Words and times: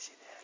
necesidades. 0.00 0.39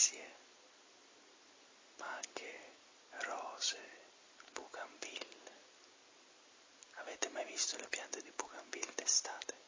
fresie, 0.00 0.34
ma 1.98 2.06
anche 2.16 2.58
rose, 3.26 3.76
bucanville. 4.50 5.52
Avete 6.94 7.28
mai 7.28 7.44
visto 7.44 7.76
le 7.76 7.86
piante 7.88 8.22
di 8.22 8.32
bucanville 8.34 8.94
d'estate? 8.94 9.59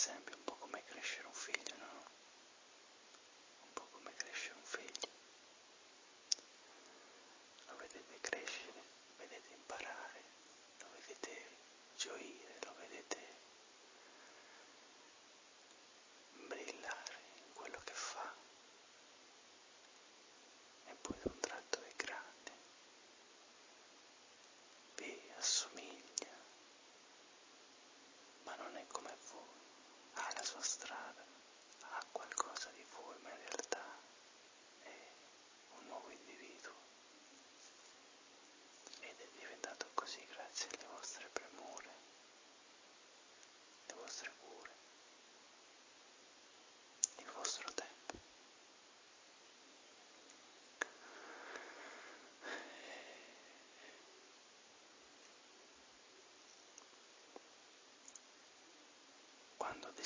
esempio 0.00 0.49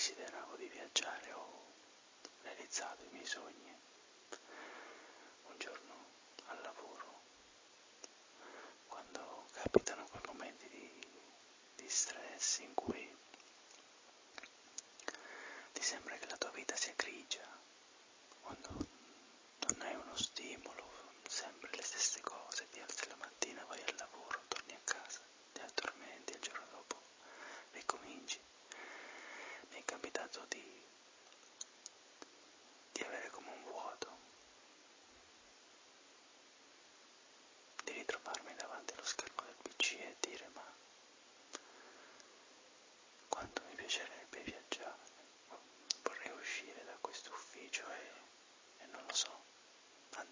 desideravo 0.04 0.56
di 0.56 0.66
viaggiare 0.68 1.32
ho 1.32 1.62
realizzato 2.42 3.04
i 3.04 3.08
miei 3.12 3.24
sogni. 3.24 3.74
Un 5.46 5.56
giorno 5.56 5.94
al 6.48 6.60
lavoro, 6.60 7.20
quando 8.86 9.46
capitano 9.52 10.04
quei 10.10 10.20
momenti 10.26 10.68
di, 10.68 10.90
di 11.76 11.88
stress 11.88 12.58
in 12.58 12.74
cui 12.74 13.16
ti 15.72 15.82
sembra 15.82 16.18
che 16.18 16.26
la 16.26 16.36
tua 16.36 16.50
vita 16.50 16.76
sia 16.76 16.92
grigia, 16.96 17.48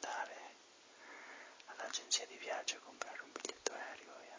andare 0.03 0.57
all'agenzia 1.67 2.27
di 2.27 2.37
viaggio 2.39 2.77
a 2.77 2.81
comprare 2.81 3.23
un 3.23 3.31
biglietto 3.31 3.73
aereo 3.73 4.19
e 4.21 4.32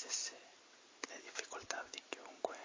stesse 0.00 0.34
le 1.08 1.20
difficoltà 1.20 1.84
di 1.90 2.00
chiunque 2.08 2.56